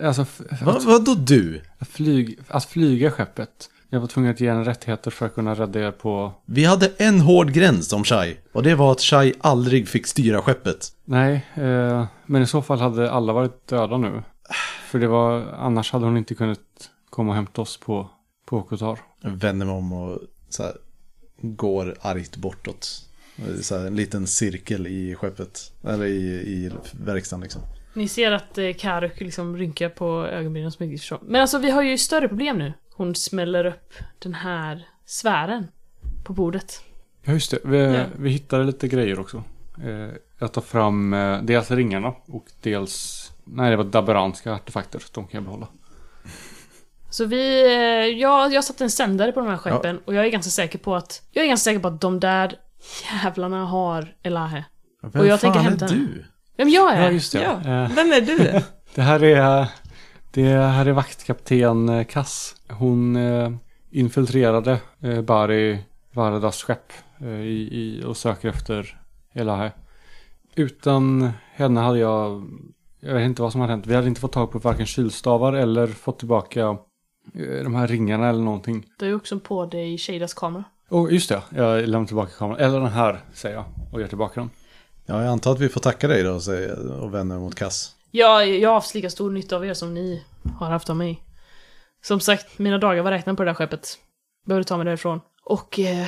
[0.00, 0.26] alltså,
[0.64, 1.62] Va, vadå du?
[1.78, 3.70] att, flyg, att flyga skeppet.
[3.90, 6.32] Jag var tvungen att ge henne rättigheter för att kunna rädda er på...
[6.44, 8.36] Vi hade en hård gräns om Shai.
[8.52, 10.92] Och det var att Shai aldrig fick styra skeppet.
[11.04, 14.22] Nej, eh, men i så fall hade alla varit döda nu.
[14.90, 16.58] För det var, annars hade hon inte kunnat
[17.10, 18.10] komma och hämta oss på,
[18.46, 18.98] på Kotar.
[19.20, 20.72] Jag vänder mig om och så här,
[21.40, 23.04] går argt bortåt.
[23.60, 25.72] Så här, en liten cirkel i skeppet.
[25.84, 26.70] Eller i, i
[27.04, 27.62] verkstaden liksom.
[27.94, 31.18] Ni ser att eh, Karuk liksom rynkar på ögonbrynen som inte förstår.
[31.22, 32.72] Men alltså vi har ju större problem nu.
[32.98, 35.68] Hon smäller upp den här sfären
[36.24, 36.80] på bordet.
[37.24, 37.58] Ja, just det.
[37.64, 38.04] Vi, Ja.
[38.18, 39.42] vi hittade lite grejer också.
[39.84, 43.24] Eh, jag tar fram eh, dels ringarna och dels...
[43.44, 45.02] Nej, det var daberanska artefakter.
[45.14, 45.66] De kan jag behålla.
[47.10, 50.30] Så vi, eh, jag, jag satte en sändare på de här skeppen och jag är
[50.30, 52.54] ganska säker på att Jag är ganska säker på att de där
[53.24, 54.64] jävlarna har Elahe.
[55.02, 55.98] Vem Och jag fan tänker är hämta henne.
[55.98, 56.24] du?
[56.56, 57.02] Vem jag är?
[57.04, 57.42] Ja, just det.
[57.42, 58.60] Ja, Eh, vem är du?
[58.94, 59.66] Det här är,
[60.32, 62.54] det här är vaktkapten eh, Kass.
[62.70, 63.50] Hon eh,
[63.90, 65.78] infiltrerade eh, Bari
[66.12, 69.00] Varadas skepp eh, i, i, och söker efter
[69.34, 69.72] Elahe.
[70.54, 72.50] Utan henne hade jag,
[73.00, 73.86] jag vet inte vad som hade hänt.
[73.86, 76.60] Vi hade inte fått tag på varken kylstavar eller fått tillbaka
[77.34, 78.86] eh, de här ringarna eller någonting.
[78.98, 80.64] Du är också på dig Shadas kamera.
[80.88, 82.60] Och just det, jag lämnar tillbaka kameran.
[82.60, 83.64] Eller den här, säger jag.
[83.92, 84.50] Och ger tillbaka den.
[85.06, 86.40] Ja, jag antar att vi får tacka dig då
[87.00, 87.94] och vänner mot Kass.
[88.10, 90.24] Ja, jag har haft lika stor nytta av er som ni
[90.58, 91.22] har haft av mig.
[92.02, 93.98] Som sagt, mina dagar var räknade på det där skeppet.
[94.46, 95.20] Behövde ta mig därifrån.
[95.44, 95.78] Och...
[95.78, 96.06] Eh,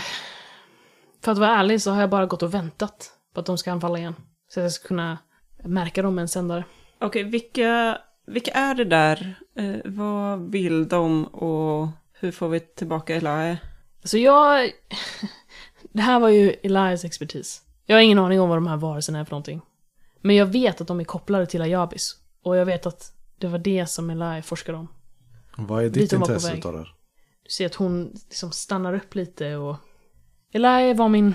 [1.23, 3.73] för att vara ärlig så har jag bara gått och väntat på att de ska
[3.73, 4.15] anfalla igen.
[4.49, 5.19] Så att jag ska kunna
[5.65, 6.65] märka dem med en sändare.
[7.01, 9.35] Okej, vilka, vilka är det där?
[9.57, 13.59] Eh, vad vill de och hur får vi tillbaka Elae?
[14.05, 14.71] Så jag...
[15.93, 17.63] Det här var ju Elias expertis.
[17.87, 19.61] Jag har ingen aning om vad de här varelserna är för någonting.
[20.21, 22.17] Men jag vet att de är kopplade till Ayabis.
[22.43, 24.89] Och jag vet att det var det som Eli forskade om.
[25.67, 26.67] Vad är Dit ditt intresse väg.
[26.67, 26.87] av det?
[27.45, 29.77] Du ser att hon liksom stannar upp lite och...
[30.53, 31.35] Eli var min...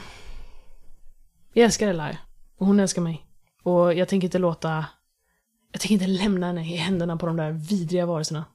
[1.54, 2.18] Jag älskar Eli.
[2.58, 3.26] Och hon älskar mig.
[3.64, 4.86] Och jag tänker inte låta...
[5.72, 8.46] Jag tänker inte lämna henne i händerna på de där vidriga varelserna.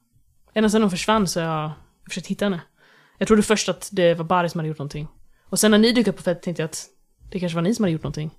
[0.53, 1.71] Ända sedan hon försvann så har jag
[2.09, 2.61] försökt hitta henne.
[3.17, 5.07] Jag trodde först att det var Barry som hade gjort någonting.
[5.49, 6.85] Och sen när ni dök upp på fältet tänkte jag att
[7.31, 8.31] det kanske var ni som hade gjort någonting.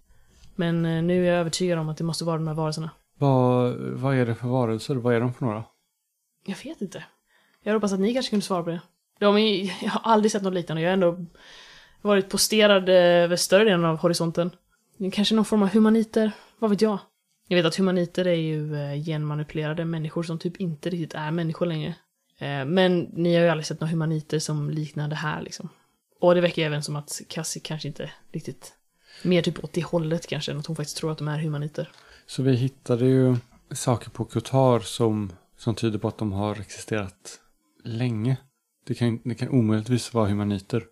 [0.56, 2.90] Men eh, nu är jag övertygad om att det måste vara de där varelserna.
[3.18, 4.94] Vad, vad är det för varelser?
[4.94, 5.64] Vad är de för några?
[6.46, 7.04] Jag vet inte.
[7.62, 8.80] Jag hoppas att ni kanske kunde svara på det.
[9.18, 10.82] De är, jag har aldrig sett något liknande.
[10.82, 11.26] Jag har ändå
[12.02, 14.50] varit posterad eh, över större delen av horisonten.
[15.12, 16.32] Kanske någon form av humaniter.
[16.58, 16.98] Vad vet jag?
[17.48, 21.66] Jag vet att humaniter är ju eh, genmanipulerade människor som typ inte riktigt är människor
[21.66, 21.94] längre.
[22.38, 25.68] Eh, men ni har ju aldrig sett några humaniter som liknar det här liksom.
[26.20, 28.72] Och det verkar även som att Cassie kanske inte riktigt...
[29.22, 31.90] Mer typ åt det hållet kanske, än att hon faktiskt tror att de är humaniter.
[32.26, 33.36] Så vi hittade ju
[33.70, 37.40] saker på Qatar som, som tyder på att de har existerat
[37.82, 38.36] länge.
[38.86, 40.84] Det kan, det kan omöjligtvis vara humaniter.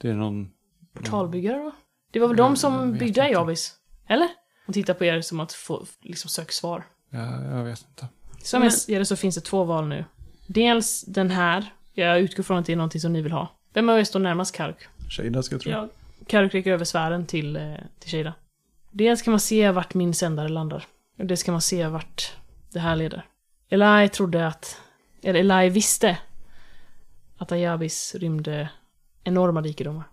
[0.00, 0.50] Det är någon...
[0.92, 1.72] Portalbyggare då?
[2.10, 3.22] Det var väl Jag de som byggde inte.
[3.22, 3.74] Ayabis?
[4.06, 4.28] Eller?
[4.66, 6.84] Hon tittar på er som att få liksom söka svar.
[7.10, 8.08] Ja, jag vet inte.
[8.42, 10.04] Som jag ser det så finns det två val nu.
[10.46, 11.74] Dels den här.
[11.92, 13.48] Jag utgår från att det är någonting som ni vill ha.
[13.72, 14.88] Vem av er står närmast Karuk?
[15.08, 15.72] Shada ska jag tro.
[15.72, 15.88] Ja.
[16.26, 18.34] Karuk räcker över sfären till, eh, till Shada.
[18.90, 20.86] Dels kan man se vart min sändare landar.
[21.18, 22.32] Och dels kan man se vart
[22.72, 23.26] det här leder.
[23.68, 24.80] Eli trodde att...
[25.22, 26.18] Eller Eli visste
[27.40, 28.70] att Ayabis rymde
[29.24, 30.04] enorma rikedomar.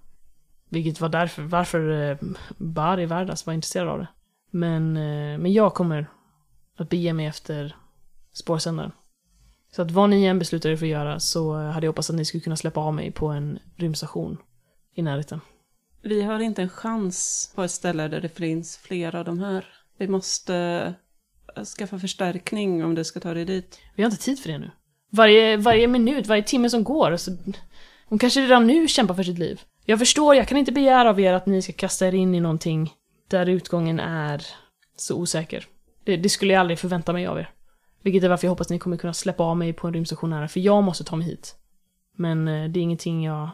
[0.70, 2.18] Vilket var därför, varför eh,
[2.58, 4.08] Bari Vardas var intresserad av det.
[4.52, 6.10] Men, eh, men jag kommer
[6.78, 7.76] att bege mig efter
[8.34, 8.92] spårsändaren.
[9.72, 12.16] Så att vad ni än beslutar er för att göra så hade jag hoppats att
[12.16, 14.38] ni skulle kunna släppa av mig på en rymdstation
[14.94, 15.42] i närheten.
[16.02, 19.66] Vi har inte en chans på ett ställe där det finns flera av de här.
[19.98, 20.56] Vi måste
[21.56, 23.80] eh, skaffa förstärkning om det ska ta dig dit.
[23.96, 24.72] Vi har inte tid för det nu.
[25.10, 27.32] Varje, varje minut, varje timme som går, så...
[28.10, 29.62] Hon kanske redan nu kämpar för sitt liv.
[29.86, 32.40] Jag förstår, jag kan inte begära av er att ni ska kasta er in i
[32.40, 32.94] någonting
[33.28, 34.46] där utgången är
[34.96, 35.66] så osäker.
[36.04, 37.50] Det, det skulle jag aldrig förvänta mig av er.
[38.04, 40.34] Vilket är varför jag hoppas att ni kommer kunna släppa av mig på en rymdstation
[40.34, 41.56] här, för jag måste ta mig hit.
[42.18, 43.50] Men eh, det är ingenting jag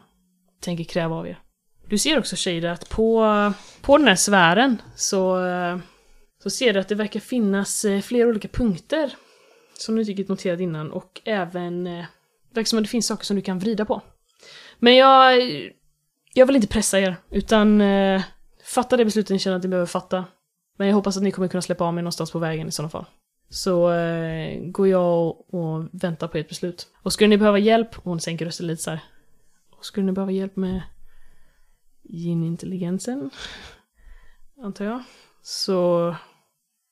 [0.62, 1.40] tänker kräva av er.
[1.88, 3.26] Du ser också Shader, att på,
[3.82, 5.78] på den här sfären så, eh,
[6.44, 9.14] så ser du att det verkar finnas eh, flera olika punkter
[9.78, 12.06] som du tycker noterat innan och även eh,
[12.50, 14.02] det verkar som att det finns saker som du kan vrida på.
[14.80, 15.42] Men jag,
[16.34, 18.24] jag vill inte pressa er, utan eh,
[18.64, 20.26] fatta det beslutet ni känner att ni behöver fatta.
[20.78, 22.90] Men jag hoppas att ni kommer kunna släppa av mig någonstans på vägen i sådana
[22.90, 23.06] fall.
[23.50, 26.88] Så eh, går jag och, och väntar på ert beslut.
[27.04, 29.00] Och skulle ni behöva hjälp, och hon sänker rösten lite så här.
[29.78, 30.82] Och skulle ni behöva hjälp med
[32.04, 33.30] gin-intelligensen,
[34.64, 35.04] antar jag,
[35.42, 36.16] så,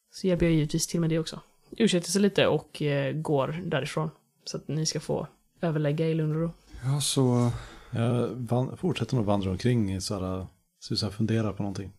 [0.10, 1.40] så hjälper jag givetvis till med det också.
[1.78, 4.10] Ursäktar sig lite och eh, går därifrån.
[4.46, 5.28] Så att ni ska få
[5.62, 6.52] överlägga i lugn och ro.
[6.84, 7.52] Ja, så,
[7.92, 10.48] Jag van- fortsätter nog vandra omkring i så här,
[10.80, 11.92] som jag funderar på någonting.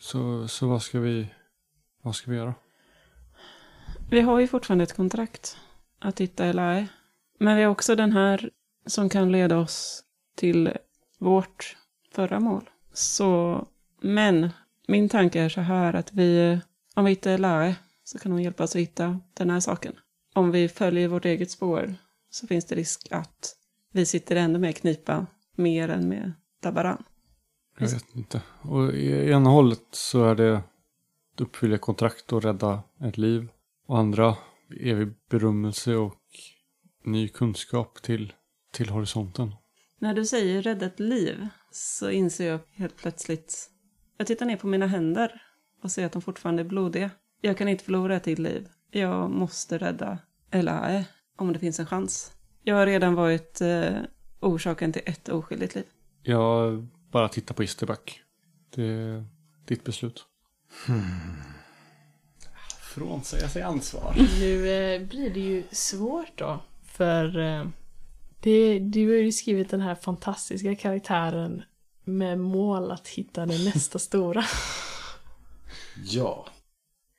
[0.00, 1.26] så, så vad ska vi,
[2.02, 2.54] vad ska vi göra?
[4.10, 5.56] Vi har ju fortfarande ett kontrakt
[5.98, 6.88] att hitta Elae.
[7.38, 8.50] Men vi har också den här
[8.86, 10.04] som kan leda oss
[10.36, 10.72] till
[11.18, 11.76] vårt
[12.14, 12.70] förra mål.
[12.92, 13.66] Så,
[14.00, 14.50] men
[14.88, 16.58] min tanke är så här att vi,
[16.94, 19.92] om vi hittar Elae så kan hon hjälpa oss att hitta den här saken.
[20.34, 21.94] Om vi följer vårt eget spår
[22.30, 23.56] så finns det risk att
[23.92, 27.04] vi sitter ännu mer knipa, mer än med Dabaran.
[27.78, 28.42] Jag vet inte.
[28.62, 33.48] Och i ena hållet så är det att uppfylla kontrakt och rädda ett liv.
[33.86, 34.36] Och andra
[34.80, 36.20] evig berömmelse och
[37.04, 38.32] ny kunskap till,
[38.72, 39.54] till horisonten.
[39.98, 43.70] När du säger rädda ett liv så inser jag helt plötsligt
[44.16, 45.42] Jag tittar ner på mina händer
[45.82, 47.10] och ser att de fortfarande är blodiga.
[47.44, 48.68] Jag kan inte förlora ett till liv.
[48.90, 50.18] Jag måste rädda
[50.50, 51.04] Elae
[51.36, 52.32] om det finns en chans.
[52.62, 53.92] Jag har redan varit eh,
[54.40, 55.84] orsaken till ett oskyldigt liv.
[56.22, 58.22] Jag bara tittar på Isterback.
[58.74, 59.24] Det är
[59.64, 60.24] ditt beslut.
[62.82, 64.14] Frånsäga sig ansvar.
[64.40, 66.60] Nu eh, blir det ju svårt då.
[66.84, 67.64] För eh,
[68.40, 71.62] det, du har ju skrivit den här fantastiska karaktären
[72.04, 74.44] med mål att hitta det nästa stora.
[76.04, 76.46] Ja.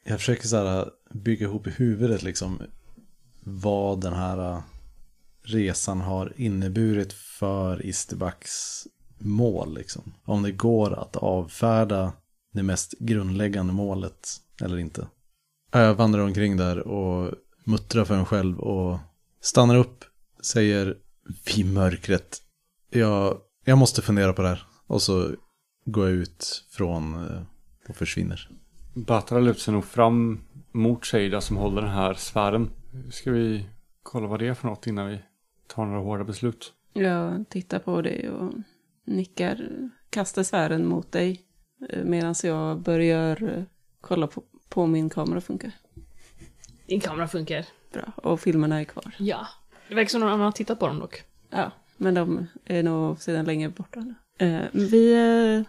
[0.03, 2.61] Jag försöker så här äh, bygga ihop i huvudet liksom
[3.39, 4.61] vad den här äh,
[5.43, 8.87] resan har inneburit för Isterbacks
[9.17, 10.13] mål liksom.
[10.23, 12.13] Om det går att avfärda
[12.53, 14.27] det mest grundläggande målet
[14.61, 15.07] eller inte.
[15.71, 18.99] Jag vandrar omkring där och muttrar för en själv och
[19.41, 20.05] stannar upp,
[20.41, 20.97] säger
[21.45, 22.41] vid mörkret.
[22.89, 24.67] Jag, jag måste fundera på det här.
[24.87, 25.31] Och så
[25.85, 27.41] går jag ut från äh,
[27.89, 28.49] och försvinner.
[28.93, 30.39] Batra lutar sig nog fram
[30.71, 32.69] mot Shada som håller den här sfären.
[33.11, 33.65] Ska vi
[34.03, 35.19] kolla vad det är för något innan vi
[35.67, 36.73] tar några hårda beslut?
[36.93, 38.53] Jag tittar på dig och
[39.05, 39.69] nickar,
[40.09, 41.41] kastar sfären mot dig
[42.03, 43.63] medan jag börjar eh,
[44.01, 45.71] kolla på, på min kamera funkar.
[46.87, 47.65] Din kamera funkar.
[47.93, 49.15] Bra, och filmerna är kvar.
[49.17, 49.47] Ja.
[49.87, 51.23] Det verkar som någon annan har tittat på dem dock.
[51.49, 54.15] Ja, men de är nog sedan länge borta nu.
[54.47, 55.67] Eh, vi, eh,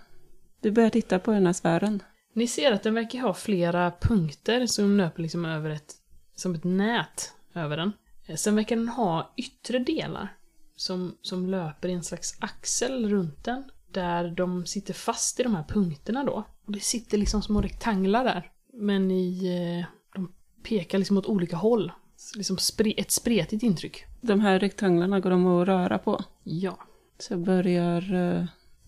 [0.60, 2.02] vi börjar titta på den här sfären.
[2.36, 5.94] Ni ser att den verkar ha flera punkter som löper liksom över ett,
[6.36, 7.92] som ett nät över den.
[8.26, 10.36] Eh, Sen verkar den ha yttre delar
[10.76, 13.64] som, som löper i en slags axel runt den.
[13.92, 16.44] Där de sitter fast i de här punkterna då.
[16.66, 18.50] Och det sitter liksom små rektanglar där.
[18.72, 19.46] Men i...
[19.80, 21.92] eh, De pekar liksom åt olika håll.
[22.36, 24.04] Liksom spre, ett spretigt intryck.
[24.20, 26.24] De här rektanglarna går de att röra på.
[26.42, 26.78] Ja.
[27.18, 28.44] Så jag börjar eh,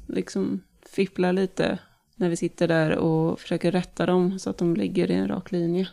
[0.09, 1.78] liksom fippla lite
[2.16, 5.52] när vi sitter där och försöker rätta dem så att de ligger i en rak
[5.52, 5.88] linje.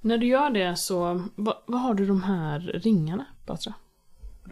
[0.00, 3.74] När du gör det så, vad, vad har du de här ringarna, Batra?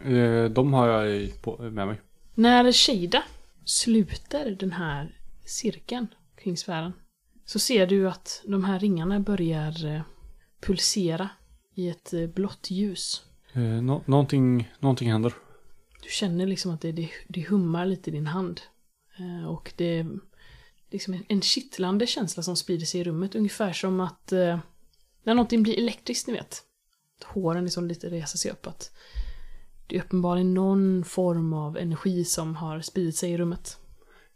[0.05, 2.01] Eh, De har jag på, med mig.
[2.35, 3.23] När Shada
[3.65, 6.93] sluter den här cirkeln kring sfären
[7.45, 10.01] så ser du att de här ringarna börjar eh,
[10.61, 11.29] pulsera
[11.75, 13.23] i ett eh, blått ljus.
[13.53, 15.33] Eh, nå- någonting, någonting händer.
[16.03, 18.61] Du känner liksom att det, det, det hummar lite i din hand.
[19.17, 20.05] Eh, och det
[20.91, 23.35] liksom en, kittlande känsla som sprider sig i rummet.
[23.35, 24.59] Ungefär som att eh,
[25.23, 26.63] när någonting blir elektriskt, ni vet.
[27.25, 28.67] Håren liksom lite reser sig upp.
[28.67, 28.91] Att
[29.87, 33.77] det är uppenbarligen någon form av energi som har spridit sig i rummet.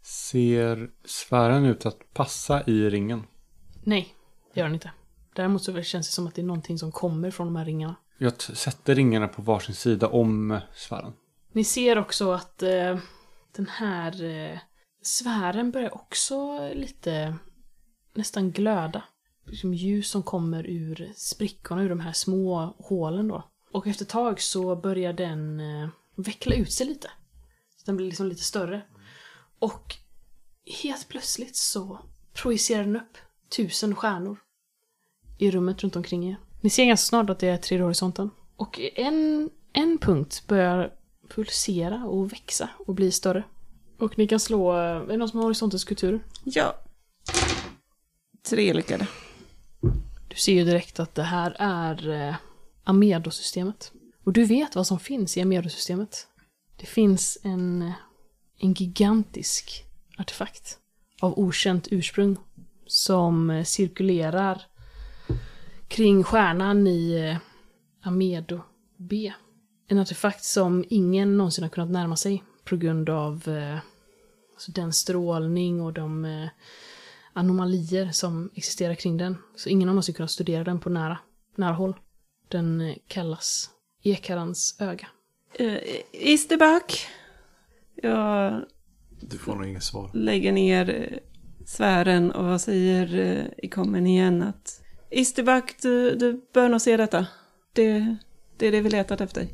[0.02, 3.22] Ser sfären ut att passa i ringen?
[3.84, 4.14] Nej,
[4.54, 4.90] det gör den inte.
[5.34, 7.96] Däremot så känns det som att det är någonting som kommer från de här ringarna.
[8.18, 11.12] Jag sätter ringarna på varsin sida om sfären.
[11.52, 12.98] Ni ser också att eh,
[13.56, 14.58] den här eh,
[15.02, 17.36] sfären börjar också lite
[18.14, 19.02] nästan glöda.
[19.46, 23.50] Liksom ljus som kommer ur sprickorna, ur de här små hålen då.
[23.72, 27.10] Och efter ett tag så börjar den eh, veckla ut sig lite.
[27.76, 28.82] Så den blir liksom lite större.
[29.58, 29.96] Och
[30.82, 31.98] helt plötsligt så
[32.32, 33.18] projicerar den upp
[33.56, 34.38] tusen stjärnor
[35.38, 36.36] i rummet runt omkring er.
[36.60, 38.30] Ni ser ganska snart att det är tredje horisonten.
[38.56, 40.92] Och en, en punkt börjar
[41.28, 43.44] pulsera och växa och bli större.
[44.00, 46.24] Och ni kan slå, eh, är det någon som har horisontens kultur?
[46.44, 46.76] Ja.
[48.48, 49.06] Tre lyckade.
[50.28, 52.34] Du ser ju direkt att det här är eh,
[52.84, 53.92] Amedo-systemet.
[54.24, 56.26] Och du vet vad som finns i Amedo-systemet.
[56.76, 57.92] Det finns en, eh,
[58.58, 59.84] en gigantisk
[60.18, 60.78] artefakt
[61.20, 62.36] av okänt ursprung
[62.86, 64.62] som eh, cirkulerar
[65.88, 67.36] kring stjärnan i eh,
[68.08, 68.60] Amedo
[68.96, 69.32] B.
[69.88, 73.78] En artefakt som ingen någonsin har kunnat närma sig på grund av eh,
[74.60, 76.48] alltså den strålning och de eh,
[77.32, 79.36] anomalier som existerar kring den.
[79.56, 81.18] Så ingen har någonsin kunnat studera den på nära,
[81.56, 81.94] nära håll.
[82.48, 83.70] Den eh, kallas
[84.02, 85.06] Ekarans öga.
[85.60, 85.76] Uh,
[86.12, 87.06] Isterback.
[87.94, 88.64] Jag
[89.20, 90.10] Du får nog inget svar.
[90.14, 91.18] lägger ner eh,
[91.66, 97.26] sfären och säger eh, i kommen igen att Isterback, du, du bör nog se detta.
[97.72, 98.16] Det,
[98.56, 99.48] det är det vi letat efter.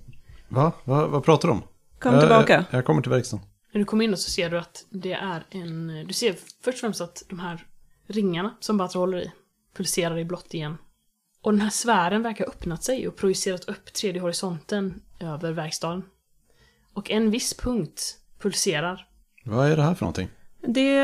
[0.49, 0.73] Va?
[0.85, 1.07] Va?
[1.07, 1.63] Vad pratar du om?
[1.99, 2.53] Kom Jag- tillbaka.
[2.71, 3.47] Jag, jag kommer till verkstaden.
[3.73, 6.05] När du kommer in och så ser du att det är en...
[6.07, 7.67] Du ser först och främst att de här
[8.07, 9.33] ringarna som Batra håller i
[9.77, 10.79] pulserar i blått igen.
[11.41, 16.03] Och den här sfären verkar ha öppnat sig och projicerat upp tredje horisonten över verkstaden.
[16.93, 19.09] Och en viss punkt pulserar.
[19.45, 20.29] Vad är det här för någonting?
[20.61, 20.95] Det,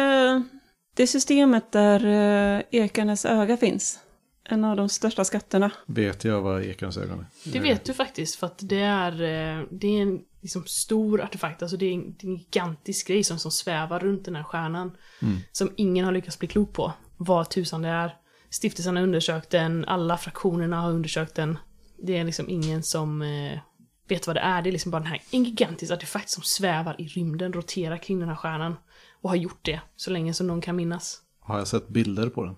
[0.94, 3.98] det är systemet där eh, Ekarnes öga finns.
[4.44, 5.70] En av de största skatterna.
[5.86, 7.52] Vet jag vad Ekarens ögon är?
[7.52, 11.62] Det vet du faktiskt för att det är, eh, det är en liksom stor artefakt.
[11.62, 14.42] Alltså det är en, det är en gigantisk grej som, som svävar runt den här
[14.42, 14.96] stjärnan.
[15.52, 16.92] Som ingen har lyckats bli klok på.
[17.16, 18.16] Vad tusan det är.
[18.50, 21.58] Stiftelsen har undersökt den, alla fraktionerna har undersökt den.
[22.02, 23.58] Det är liksom ingen som eh,
[24.08, 24.62] vet vad det är.
[24.62, 28.18] Det är liksom bara den här, en gigantisk artefakt som svävar i rymden, roterar kring
[28.18, 28.76] den här stjärnan.
[29.20, 31.20] Och har gjort det så länge som någon kan minnas.
[31.40, 32.56] Har jag sett bilder på den?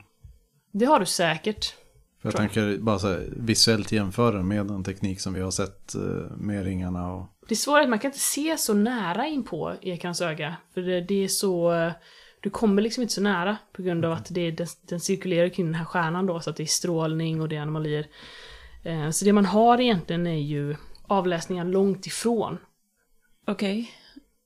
[0.72, 1.74] Det har du säkert.
[2.22, 2.36] För jag.
[2.36, 6.00] tänker bara så här, visuellt jämföra med den teknik som vi har sett eh,
[6.36, 7.26] med ringarna och...
[7.48, 10.56] Det är svårt att man kan inte se så nära in på Ekrans öga.
[10.74, 11.90] För det, det är så...
[12.40, 15.48] Du kommer liksom inte så nära på grund av att det är, den, den cirkulerar
[15.48, 18.06] kring den här stjärnan då, så att det är strålning och det är anomalier.
[18.82, 20.76] Eh, Så det man har egentligen är ju
[21.06, 22.58] avläsningar långt ifrån.
[23.46, 23.90] Okej.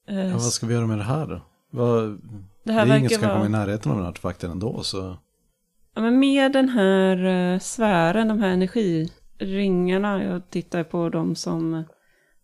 [0.09, 1.41] Eh, Ja, vad ska vi göra med det här då?
[1.71, 2.19] Vad, det
[2.65, 4.83] det här är inget verkar som kan komma i närheten av den här artefakten ändå,
[4.83, 5.17] så...
[5.95, 11.85] Ja, men med den här eh, sfären, de här energiringarna, jag tittar på dem som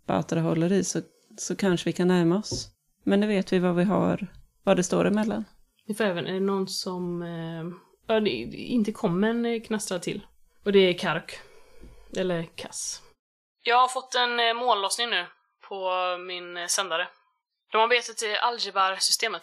[0.06, 1.00] Batra håller i, så,
[1.38, 2.68] så kanske vi kan närma oss.
[3.04, 4.26] Men nu vet vi vad vi har,
[4.62, 5.44] vad det står emellan.
[5.86, 7.64] Ni får även, är det någon som eh,
[8.06, 10.26] ja, det, inte kommer en eh, knastra till?
[10.64, 11.38] Och det är Kark.
[12.16, 13.02] Eller Kass.
[13.62, 15.26] Jag har fått en eh, molnlossning nu
[15.68, 15.90] på
[16.26, 17.08] min sändare.
[17.72, 19.42] De har betat till Algebar-systemet.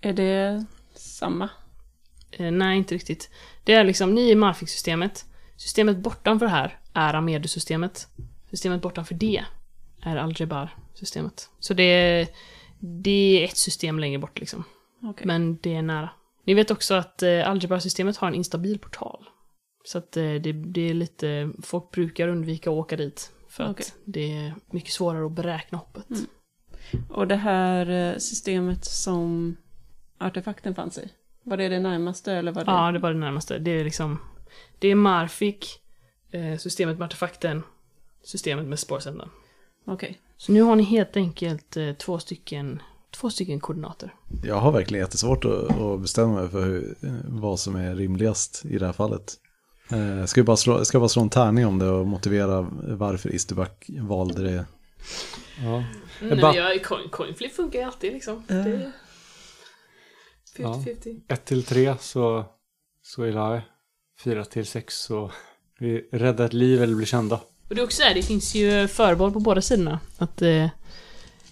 [0.00, 1.48] Är det samma?
[2.30, 3.30] Eh, nej, inte riktigt.
[3.64, 5.24] Det är liksom, ni är Marfix-systemet.
[5.56, 8.06] Systemet bortanför här är Amedu-systemet.
[8.50, 9.44] Systemet bortanför det
[10.06, 11.50] är Algebar-systemet.
[11.58, 12.28] Så det är,
[12.78, 14.64] det är ett system längre bort liksom.
[15.02, 15.26] Okej.
[15.26, 16.10] Men det är nära.
[16.44, 19.28] Ni vet också att eh, Algebra-systemet har en instabil portal.
[19.84, 23.32] Så att eh, det, det är lite, folk brukar undvika att åka dit.
[23.48, 23.86] För Okej.
[23.86, 26.10] att det är mycket svårare att beräkna hoppet.
[26.10, 26.26] Mm.
[27.08, 29.56] Och det här eh, systemet som
[30.18, 31.10] artefakten fanns i,
[31.42, 32.70] var det det närmaste eller var det?
[32.70, 33.58] Ja, det var det närmaste.
[33.58, 34.18] Det är liksom,
[34.78, 35.80] det är Marfik,
[36.30, 37.62] eh, systemet med artefakten,
[38.22, 39.30] systemet med spårsändaren.
[39.86, 40.18] Okej.
[40.36, 44.14] Så nu har ni helt enkelt eh, två stycken, två stycken koordinater.
[44.44, 46.96] Jag har verkligen jättesvårt att, att bestämma mig för hur,
[47.28, 49.34] vad som är rimligast i det här fallet.
[49.92, 52.62] Eh, ska, vi bara slå, ska jag bara slå en tärning om det och motivera
[52.82, 54.66] varför Isterback valde det?
[55.62, 55.84] Ja.
[56.20, 58.42] Mm, bara- ja, coin, coin flip funkar ju alltid liksom.
[58.46, 58.92] Det är
[60.58, 60.82] Ja.
[60.86, 61.20] 50-50.
[61.28, 62.44] 1 till 3 så,
[63.02, 63.62] så är det
[64.24, 65.30] 4 till 6 så
[65.78, 67.40] vi räddar ett liv eller blir kända.
[67.68, 70.00] Och det är också där, det finns ju förbehåll på båda sidorna.
[70.18, 70.68] Att, eh,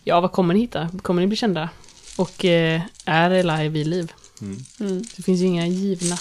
[0.05, 0.90] ja, vad kommer ni hitta?
[1.03, 1.70] Kommer ni bli kända?
[2.16, 4.12] Och eh, är Eli vid liv?
[4.40, 4.64] Mm.
[4.81, 5.05] Mm.
[5.16, 6.18] Det finns ju inga givna.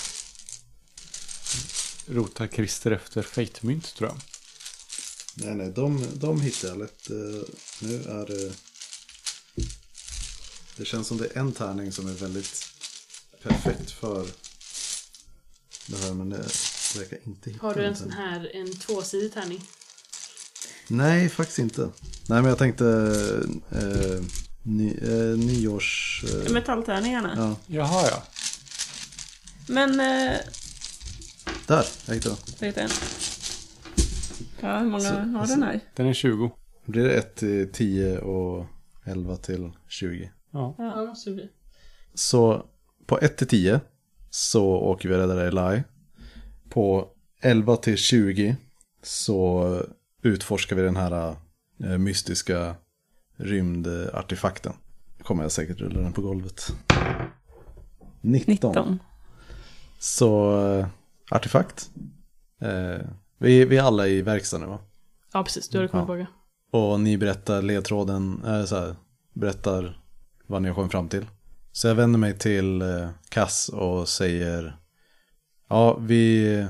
[2.07, 4.17] Rotar Christer efter fejtmynt tror jag.
[5.35, 7.09] Nej, nej, de, de hittar jag lätt.
[7.09, 7.15] Eh,
[7.79, 8.53] Nu är det...
[10.77, 12.67] Det känns som det är en tärning som är väldigt
[13.43, 14.27] perfekt för
[15.87, 16.37] det här, men det
[16.97, 19.61] verkar inte hitta Har du en sån här, en tvåsidig tärning?
[20.93, 21.81] Nej, faktiskt inte.
[22.29, 22.85] Nej, men jag tänkte
[23.71, 24.23] eh,
[24.63, 26.23] ny, eh, nyårs...
[26.47, 27.33] Eh, Metalltärningarna.
[27.37, 28.23] ja, Jaha ja.
[29.67, 30.37] Men, eh,
[31.67, 32.89] där, jag hittade jag en.
[34.61, 35.79] Ja, hur många Så- har så- den här?
[35.95, 36.51] Den är 20.
[36.85, 38.65] Blir det 1 till 10 och
[39.05, 40.31] 11 till 20?
[40.51, 40.75] Ja.
[40.77, 41.49] Ja, det måste det bli.
[42.13, 42.65] Så
[43.05, 43.79] på 1 till 10
[44.29, 45.83] så åker vi och räddar Eli.
[46.69, 47.07] På
[47.41, 48.55] 11 till 20
[49.03, 49.77] så
[50.23, 51.35] utforskar vi den här
[51.83, 52.75] eh, mystiska
[53.37, 54.73] rymdartefakten.
[55.23, 56.75] Kommer jag säkert rulla den på golvet.
[58.21, 58.51] 19.
[58.53, 58.99] 19.
[59.99, 60.87] Så eh,
[61.31, 61.89] artefakt.
[62.61, 63.07] Eh,
[63.37, 64.79] vi, vi är alla i verkstaden nu va?
[65.33, 65.69] Ja, precis.
[65.69, 66.15] Du har kommit Ja.
[66.15, 66.31] tillbaka.
[66.71, 68.95] Och ni berättar ledtråden, äh, så här,
[69.33, 70.01] berättar
[70.47, 71.25] vad ni har kommit fram till.
[71.71, 72.83] Så jag vänder mig till
[73.29, 74.77] Kass och säger,
[75.69, 76.67] ja vi,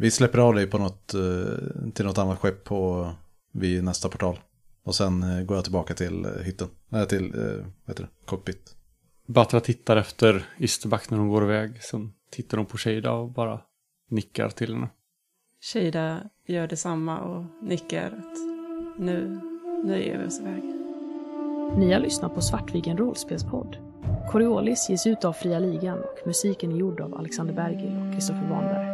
[0.00, 3.10] vi släpper av dig på något, eh, till något annat skepp på,
[3.52, 4.38] vid nästa portal.
[4.82, 8.74] Och sen eh, går jag tillbaka till eh, hytten, nej till, vad heter det, cockpit.
[9.26, 11.82] Batra tittar efter Isterback när de går iväg.
[11.82, 13.60] Sen tittar de på Shada och bara
[14.10, 14.88] nickar till henne.
[15.60, 18.38] Shida gör detsamma och nickar att
[18.98, 19.40] nu,
[19.84, 20.62] nu ger vi oss iväg.
[21.78, 23.76] Ni har lyssnat på Svartviken rollspelspodd.
[24.30, 28.48] Coriolis ges ut av Fria Ligan och musiken är gjord av Alexander Bergil och Kristoffer
[28.50, 28.87] Wahnberg.